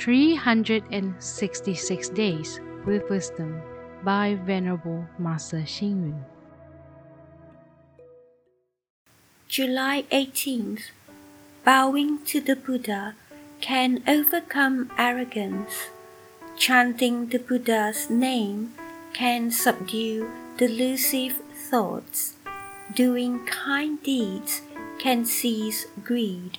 366 0.00 2.08
Days 2.08 2.58
with 2.86 3.08
Wisdom 3.10 3.60
by 4.02 4.38
Venerable 4.46 5.04
Master 5.18 5.58
Xing 5.58 6.08
Yun. 6.08 6.24
July 9.46 10.04
18th. 10.10 10.84
Bowing 11.66 12.24
to 12.24 12.40
the 12.40 12.56
Buddha 12.56 13.14
can 13.60 14.02
overcome 14.08 14.90
arrogance. 14.96 15.90
Chanting 16.56 17.26
the 17.26 17.38
Buddha's 17.38 18.08
name 18.08 18.72
can 19.12 19.50
subdue 19.50 20.30
delusive 20.56 21.42
thoughts. 21.68 22.36
Doing 22.94 23.44
kind 23.44 24.02
deeds 24.02 24.62
can 24.98 25.26
cease 25.26 25.84
greed. 26.02 26.56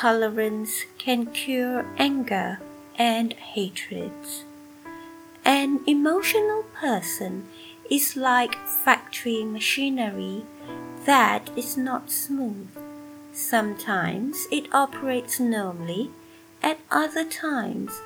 Tolerance 0.00 0.84
can 0.96 1.26
cure 1.26 1.84
anger 1.98 2.60
and 2.96 3.32
hatreds. 3.32 4.44
An 5.44 5.80
emotional 5.88 6.62
person 6.72 7.48
is 7.90 8.14
like 8.14 8.54
factory 8.84 9.42
machinery 9.42 10.44
that 11.04 11.50
is 11.56 11.76
not 11.76 12.12
smooth. 12.12 12.68
Sometimes 13.32 14.46
it 14.52 14.72
operates 14.72 15.40
normally, 15.40 16.12
at 16.62 16.78
other 16.92 17.24
times 17.24 18.00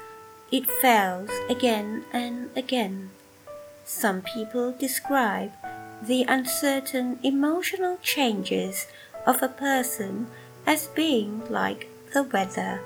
it 0.51 0.71
fails 0.81 1.29
again 1.51 2.07
and 2.11 2.49
again. 2.57 3.11
Some 3.85 4.23
people 4.23 4.73
describe 4.73 5.53
the 6.03 6.25
uncertain 6.27 7.19
emotional 7.23 7.99
changes 8.01 8.87
of 9.27 9.43
a 9.43 9.49
person 9.49 10.29
as 10.67 10.87
being 10.89 11.43
like 11.49 11.89
the 12.13 12.23
weather. 12.23 12.81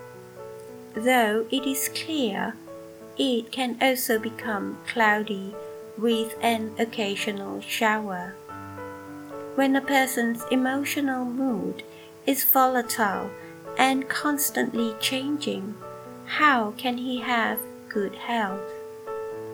Though 0.94 1.46
it 1.50 1.66
is 1.66 1.88
clear, 1.88 2.54
it 3.18 3.52
can 3.52 3.76
also 3.80 4.18
become 4.18 4.78
cloudy 4.86 5.54
with 5.98 6.34
an 6.42 6.72
occasional 6.78 7.60
shower. 7.60 8.34
When 9.54 9.74
a 9.74 9.80
person's 9.80 10.44
emotional 10.50 11.24
mood 11.24 11.82
is 12.26 12.44
volatile 12.44 13.30
and 13.78 14.08
constantly 14.08 14.94
changing, 15.00 15.74
how 16.26 16.72
can 16.76 16.98
he 16.98 17.20
have 17.20 17.58
good 17.88 18.14
health? 18.14 18.60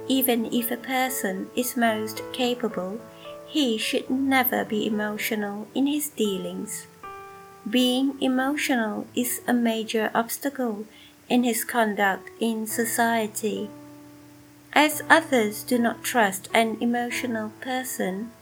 Even 0.09 0.47
if 0.47 0.71
a 0.71 0.77
person 0.77 1.51
is 1.55 1.77
most 1.77 2.23
capable, 2.33 3.01
he 3.47 3.79
should 3.79 4.11
never 4.11 4.65
be 4.65 4.87
emotional 4.87 5.69
in 5.75 5.87
his 5.87 6.09
dealings. 6.09 6.87
Being 7.69 8.21
emotional 8.21 9.07
is 9.15 9.41
a 9.47 9.53
major 9.53 10.11
obstacle 10.15 10.85
in 11.29 11.45
his 11.45 11.65
conduct 11.65 12.31
in 12.41 12.67
society. 12.67 13.71
As 14.73 15.03
others 15.09 15.63
do 15.63 15.79
not 15.79 16.03
trust 16.03 16.49
an 16.53 16.77
emotional 16.81 17.53
person, 17.61 18.33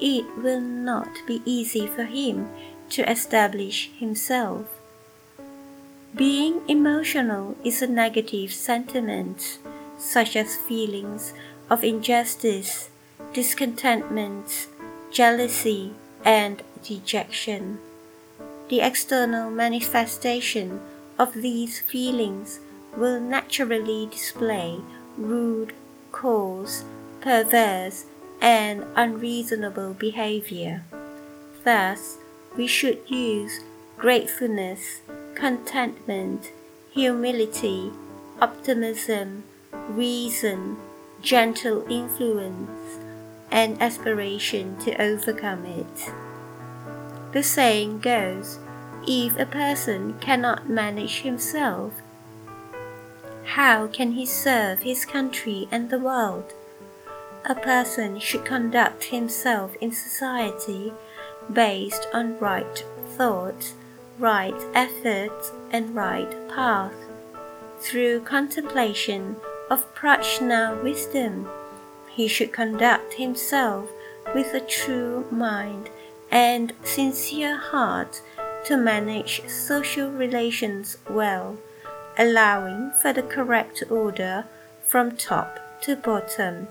it 0.00 0.24
will 0.38 0.60
not 0.60 1.08
be 1.26 1.42
easy 1.44 1.86
for 1.86 2.04
him 2.04 2.48
to 2.90 3.10
establish 3.10 3.90
himself. 3.98 4.66
Being 6.14 6.62
emotional 6.66 7.56
is 7.62 7.82
a 7.82 7.86
negative 7.86 8.54
sentiment, 8.54 9.58
such 9.98 10.34
as 10.34 10.56
feelings 10.56 11.34
of 11.68 11.84
injustice, 11.84 12.88
discontentment, 13.34 14.68
jealousy, 15.10 15.92
and 16.24 16.62
dejection. 16.82 17.80
The 18.68 18.80
external 18.80 19.50
manifestation 19.50 20.80
of 21.18 21.34
these 21.34 21.78
feelings 21.78 22.58
will 22.96 23.20
naturally 23.20 24.06
display 24.10 24.80
rude, 25.16 25.72
coarse, 26.10 26.84
perverse, 27.20 28.06
and 28.40 28.84
unreasonable 28.96 29.94
behavior. 29.94 30.82
Thus, 31.62 32.18
we 32.56 32.66
should 32.66 32.98
use 33.08 33.60
gratefulness, 33.98 35.00
contentment, 35.34 36.50
humility, 36.90 37.92
optimism, 38.40 39.44
reason, 39.88 40.76
gentle 41.22 41.86
influence, 41.88 42.98
and 43.50 43.80
aspiration 43.80 44.76
to 44.80 45.00
overcome 45.00 45.64
it. 45.64 46.12
The 47.32 47.42
saying 47.42 48.00
goes 48.00 48.58
if 49.06 49.38
a 49.38 49.46
person 49.46 50.18
cannot 50.20 50.68
manage 50.68 51.20
himself, 51.20 51.92
how 53.44 53.86
can 53.86 54.12
he 54.12 54.26
serve 54.26 54.80
his 54.80 55.04
country 55.04 55.68
and 55.70 55.88
the 55.88 55.98
world? 55.98 56.52
A 57.44 57.54
person 57.54 58.18
should 58.18 58.44
conduct 58.44 59.04
himself 59.04 59.76
in 59.80 59.92
society 59.92 60.92
based 61.52 62.08
on 62.12 62.38
right 62.40 62.84
thoughts, 63.16 63.74
right 64.18 64.60
efforts, 64.74 65.52
and 65.70 65.94
right 65.94 66.34
path. 66.48 66.92
Through 67.78 68.22
contemplation 68.22 69.36
of 69.70 69.94
prajna 69.94 70.82
wisdom, 70.82 71.48
he 72.10 72.26
should 72.26 72.52
conduct 72.52 73.14
himself 73.14 73.88
with 74.34 74.54
a 74.54 74.60
true 74.60 75.24
mind 75.30 75.90
and 76.30 76.72
sincere 76.82 77.56
heart 77.56 78.20
to 78.66 78.76
manage 78.76 79.48
social 79.48 80.10
relations 80.10 80.96
well, 81.08 81.56
allowing 82.18 82.90
for 83.00 83.12
the 83.12 83.22
correct 83.22 83.82
order 83.88 84.44
from 84.84 85.16
top 85.16 85.58
to 85.82 85.94
bottom, 85.94 86.66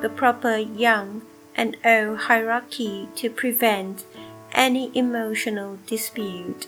the 0.00 0.08
proper 0.08 0.56
young 0.56 1.22
and 1.54 1.76
old 1.84 2.18
hierarchy 2.20 3.08
to 3.14 3.28
prevent 3.28 4.04
any 4.52 4.90
emotional 4.96 5.78
dispute. 5.86 6.66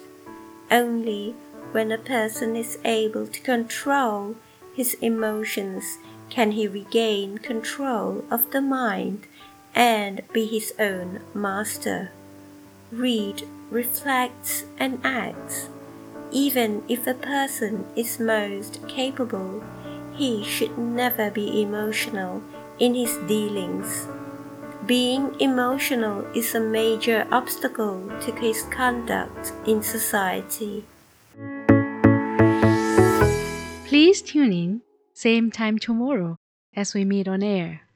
Only 0.70 1.34
when 1.72 1.90
a 1.90 1.98
person 1.98 2.54
is 2.54 2.78
able 2.84 3.26
to 3.26 3.40
control 3.40 4.36
his 4.74 4.94
emotions 5.00 5.98
can 6.28 6.52
he 6.52 6.66
regain 6.68 7.38
control 7.38 8.24
of 8.30 8.50
the 8.50 8.60
mind 8.60 9.26
and 9.74 10.22
be 10.32 10.46
his 10.46 10.74
own 10.78 11.20
master. 11.34 12.10
Read, 12.92 13.48
reflects, 13.70 14.66
and 14.78 15.00
acts. 15.02 15.70
Even 16.30 16.82
if 16.90 17.06
a 17.06 17.14
person 17.14 17.86
is 17.96 18.20
most 18.20 18.86
capable, 18.86 19.64
he 20.12 20.44
should 20.44 20.76
never 20.76 21.30
be 21.30 21.62
emotional 21.62 22.42
in 22.78 22.94
his 22.94 23.16
dealings. 23.26 24.06
Being 24.84 25.34
emotional 25.40 26.26
is 26.36 26.54
a 26.54 26.60
major 26.60 27.26
obstacle 27.32 28.12
to 28.20 28.32
his 28.32 28.62
conduct 28.64 29.54
in 29.66 29.82
society. 29.82 30.84
Please 33.86 34.20
tune 34.20 34.52
in, 34.52 34.82
same 35.14 35.50
time 35.50 35.78
tomorrow 35.78 36.36
as 36.76 36.92
we 36.92 37.06
meet 37.06 37.26
on 37.26 37.42
air. 37.42 37.88